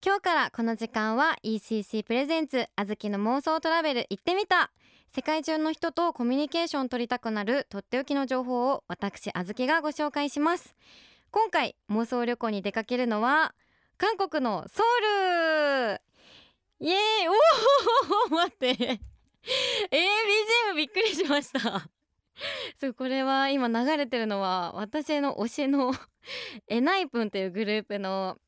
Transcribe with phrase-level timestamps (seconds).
[0.00, 4.70] 今日からこの時間は ECC プレゼンツあずきの妄想トラベル行ってみた。
[5.12, 10.76] 世界中の人とコミュニケーション取りたくなるとっておきの情報を私あずきがご紹介します。
[11.32, 13.56] 今回妄想旅行に出かけるのは
[13.96, 16.00] 韓国のソウル。
[16.78, 17.00] イエーイ。
[17.28, 17.32] お
[18.26, 18.68] お 待って。
[18.68, 18.98] えー、
[20.70, 21.90] BGM びっくりしました。
[22.80, 25.92] そうこれは今流れてるのは私の推しの
[26.68, 28.38] エナイプンというグループの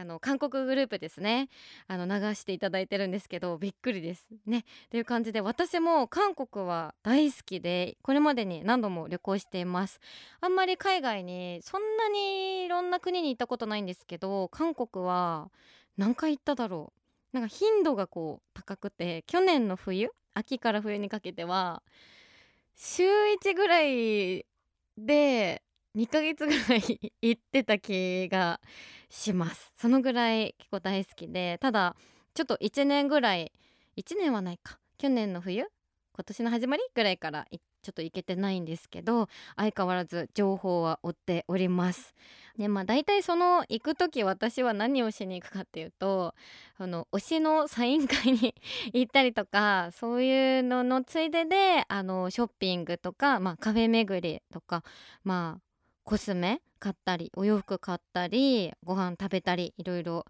[0.00, 1.50] あの韓国グループですね。
[1.86, 4.30] あの流していただいてるんですけどびっくりです。
[4.46, 4.64] ね。
[4.90, 10.00] という感じで私も韓国は大好きでこれまでに何度も旅行しています。
[10.40, 15.50] あんまり海外にそんなにいろんな国に行ったことないんですけど韓国は
[15.98, 16.92] 何回行っただろ
[17.32, 17.36] う。
[17.36, 21.82] なんか頻度がこう高くて去年の冬秋から冬にかけては
[22.74, 24.46] 週1ぐらい
[24.96, 25.62] で
[26.00, 28.58] 2ヶ月ぐらい 行ってた気が
[29.10, 29.74] します。
[29.76, 31.94] そのぐらい結構大好きでただ
[32.32, 33.52] ちょっと1年ぐらい
[33.98, 34.78] 1年はないか。
[34.96, 35.66] 去年の冬
[36.14, 42.14] 今年の始まりぐらいからちょっと行けてないんですけど相変わらず情報は追っております。
[42.56, 46.34] でまあ大体その行く時私は何をしに行くかっていうと
[46.78, 48.54] あの推しのサイン会に
[48.92, 54.82] 行ったりとかそういうののついでであのショッピングとか、まあ、カフェ巡りとか
[55.24, 55.69] まあ
[56.10, 60.26] コスメ買ったりお洋服買ったりご飯食べたりいろいろ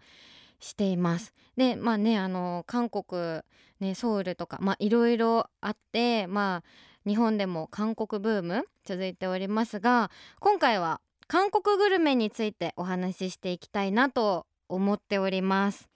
[0.59, 1.33] しています。
[1.57, 3.41] でまあねあの韓国
[3.79, 15.89] ねソウルとかまあいろいろあってまあ日本でも韓国ブーム続いておりますが今回は韓国グルメについてお話ししていきたいなと思っております。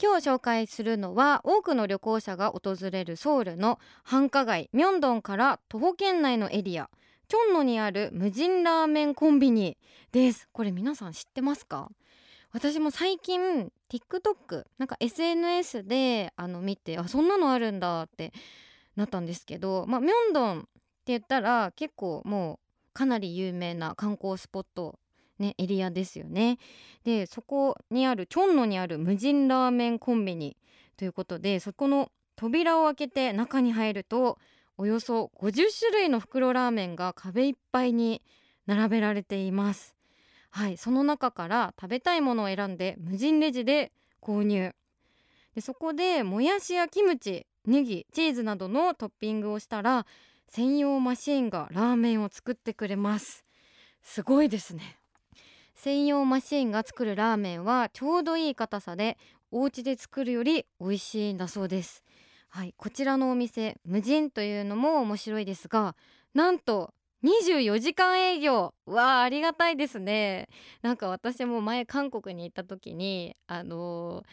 [0.00, 6.88] 今日紹介するのは多くの旅行者が訪れるソウルの繁華街ミョンドンから徒歩圏内のエリア。
[7.30, 9.78] チョンノにある無人ラーメンコンビニ
[10.10, 10.48] です。
[10.50, 11.88] これ皆さん知ってますか？
[12.50, 18.32] 私も最近 TikTok なんか SNS であの見てあそんなのあるんだって
[18.96, 20.68] なったんですけどまあミョンドンって
[21.06, 22.58] 言ったら結構もう
[22.94, 24.98] かなり有名な観光スポット
[25.38, 26.58] ねエリアですよね。
[27.04, 30.56] でそこにあるチョンノにある無人ラーメンコンビニ
[30.96, 34.36] ということでそこの扉を開けて中に入ると
[34.80, 38.22] およそ50種類の袋ラーメンが壁いっぱいに
[38.64, 39.94] 並べられています。
[40.48, 43.92] はいその中から食べたいものを選んで無人レジで
[44.22, 44.74] 購入。
[45.54, 50.06] でそこでもやしやキムチネギチーズなどのトッピングをしたら
[50.48, 53.44] 専用マシンがラーメンを作ってくれます。
[54.02, 54.96] すごいですね。
[55.74, 59.18] 専用マシンが作るラーメンはちょうどいい硬さで
[59.50, 62.02] お家で作るより美味しいんだそうです。
[62.52, 65.94] はいこちらのお店無人というのも面白いですが
[66.34, 68.72] なんと24時間営業。
[68.86, 70.48] わあありがたいですね。
[70.80, 74.24] なんか私も前韓国に行った時にあのー、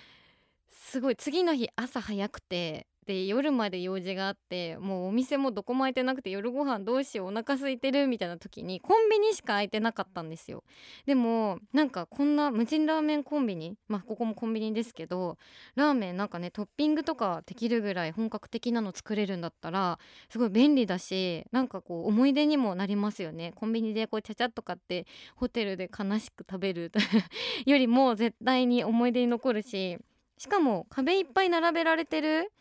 [0.71, 10.65] すごい次の日朝早くてで夜まで用事があってもうお店もどこも開いてなくて夜ご飯どうしようお腹空いてるみたいな時にコンビニしか開いてなかったんですよ。
[11.05, 15.37] でもなんかこんな無人ラーメンコンビニまあここもコンビニですけど
[15.75, 23.53] ラーメンなんかねトッピングとかできるぐらい本格的なの作れるんだったらすごい便利だしなんかこう思い出にもなりますよね。
[23.55, 25.07] コンビニでこうちゃちゃっと買って
[25.37, 26.91] ホテルで悲しく食べる
[27.65, 29.97] よりも絶対に思い出に残るし
[30.37, 32.51] しかも壁いっぱい並べられてる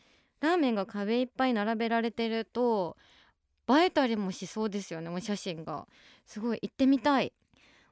[0.40, 2.96] ラーメンが壁いっぱい並べられてると
[3.68, 5.86] 映えたりもしそうですよねお写真が。
[6.26, 7.32] すごい行ってみたい。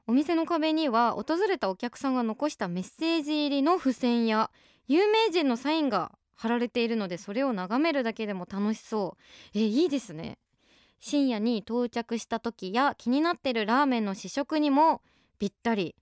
[0.07, 4.51] お店の壁には訪れたお客さんが残したメッセージ入りの付箋や
[4.87, 9.17] 有名人のサインが貼られているのでそれを眺めるだけでも楽しそ
[9.53, 9.57] う。
[9.57, 10.37] えいいですね。
[10.99, 15.01] 深夜に到着した時や気になってるラーメンの試食にも
[15.39, 15.95] ぴったり。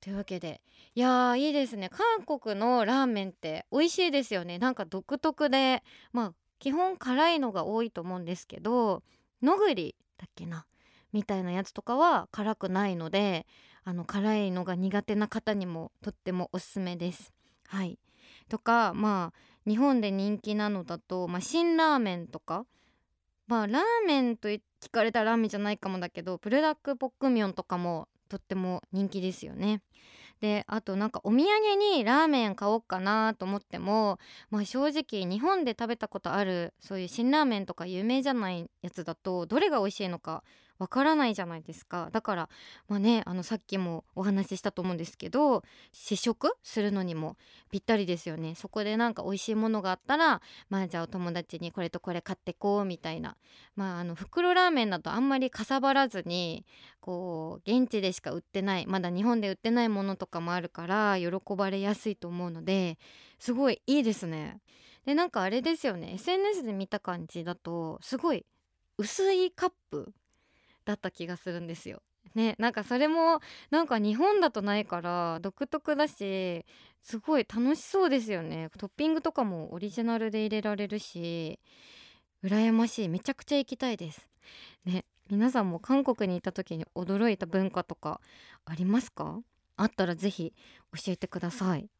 [0.00, 0.60] というわけで。
[0.94, 1.88] いやいいですね。
[1.88, 4.58] 韓国のラーメンって美味しいですよね。
[4.58, 5.82] なんか独特で。
[6.12, 9.04] まあ基本辛いのが多いと思うんですけど
[9.42, 10.66] のぐりだっけな？
[11.12, 13.46] みたいなやつとかは辛くないので
[13.84, 17.32] あの辛いのが苦手な方にもとってもおすすめです。
[17.68, 17.98] はい。
[18.48, 22.66] とかまあ日本で人気なのだと、まあ、辛ラーメンとか。
[23.46, 24.60] まあラーメンと聞
[24.90, 29.82] かれたらラーメンじゃないかもだけどプルダックポックミョンとかもとっても人気ですよね。
[30.40, 34.18] であとなんかお土産にラーメン買おうかなと思っても、
[34.50, 40.44] まあ、正直日本で食べたことあるそういう辛ラーメンとか有名じゃないやつだとどれが美味しいのか
[40.78, 42.08] わからないじゃないですか。
[42.12, 42.48] だから
[42.88, 47.36] まあねあのさっきもお話ししたと思うんですけど試食するのにも
[47.70, 48.54] ぴったりですよね。
[48.54, 50.40] そこでなんか美味しいものがあったら
[50.70, 53.36] まあじゃあお友達にこれとこれ買ってこうみたいな。
[53.74, 56.64] まああの袋ラーメンだとあんまりかさばらずに
[57.00, 62.98] こう現地でしか売ってないまだ日本で売ってないものとかもあるから喜ばれやすいと思うので
[63.38, 64.60] すごいいいですね。
[65.06, 66.14] でなんかあれですよね。
[66.14, 68.44] SNS で見た感じだとすごい
[68.98, 70.12] 薄いカップ
[70.88, 72.02] だった気がするんですよ。
[72.34, 73.40] ねなんかそれも
[73.70, 76.64] なんか日本だとないから独特だし
[77.02, 78.70] すごい楽しそうですよね。
[78.78, 81.58] トッピングとかもオリジナルで入れられるし
[82.42, 83.08] 羨ましい。
[83.08, 84.26] めちゃくちゃ行きたいです。
[84.86, 88.22] ね皆さんも韓国にいた時に驚いた文化とか
[88.64, 89.40] ありますか？
[89.76, 90.54] あったらぜひ
[90.92, 91.90] 教えてください。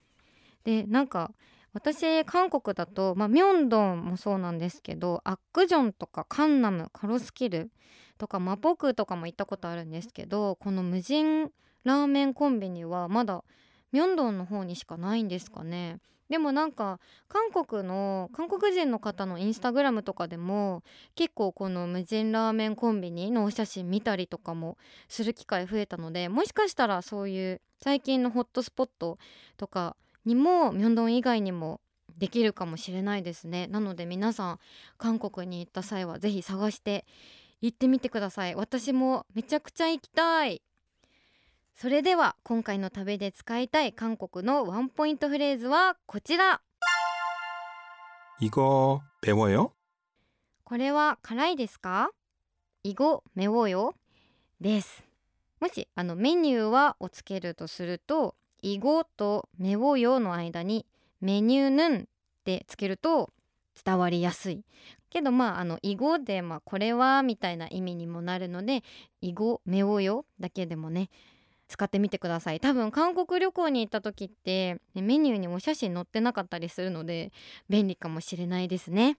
[0.65, 1.33] でなんか
[1.73, 7.71] 私韓国だと、まあ、ミョンドンもそうなんですけどアックジョンとかカンナムカロスキル
[8.17, 11.51] とかマポクとかも行ったことあるんですけどこの無人
[11.85, 13.45] ラーメンコンビニはまだ
[13.93, 15.99] ミョンドンの方にしかないんですかね。
[16.29, 20.83] でもなんか韓国の韓国人の方のインスタグラムとかでも
[21.15, 24.77] 結構この無人ラーメンコンビニのお写真見たりとかも
[25.09, 29.17] する機会増えたのでもしかしたらそういう最近のホットスポット
[29.57, 29.97] とか
[30.28, 31.82] にもミョンドン以外にも
[32.18, 34.60] できるかもしれないですねなので皆さん
[34.98, 37.06] 韓国に行った際は是非探して
[37.62, 40.62] 行ってみてください私もめちゃくちゃ行きたい
[41.76, 46.62] それでは今回の旅で使いたい韓国のワンポイントフレーズはこちら
[48.42, 49.72] 이거배워요
[50.64, 52.12] これは辛いですか
[52.84, 53.94] 이거매워요
[54.60, 55.04] です
[55.60, 60.87] もしあのメニューはをつけるとすると イゴとメウヨの間に
[61.21, 62.05] メニューヌンっ
[62.45, 63.31] てつけると
[63.85, 64.65] 伝わりやすい。
[65.11, 68.83] けどまああのイゴでまあこれはみたいな意味にもなるので
[69.21, 71.09] イゴメウヨだけでもね
[71.67, 72.61] 使ってみてください。
[72.61, 77.33] 多分韓国旅行に行った時ってメニューにお写真載ってなかったりするので
[77.69, 79.19] 便利かもしれないですね。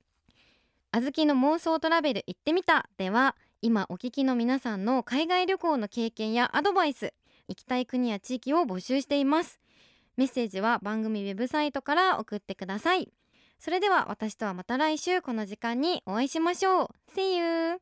[0.91, 2.89] あずきの妄想トラベル行ってみた。
[2.97, 7.13] では今お聞きの皆さんの海外旅行の経験やアドバイス
[7.49, 9.59] 行きたい国や地域を募集しています。
[10.15, 13.11] メッセージは番組ウェブサイトから送ってください。
[13.59, 16.89] それでは私とはまた来週この時間にお会いしましょう。
[17.13, 17.81] See you!